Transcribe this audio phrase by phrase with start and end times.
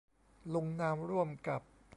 [0.55, 1.61] ลงนามร่วมกับ